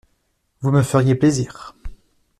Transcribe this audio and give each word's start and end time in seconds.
Vous 0.61 0.71
me 0.71 0.81
feriez 0.81 1.13
plaisir. 1.13 1.75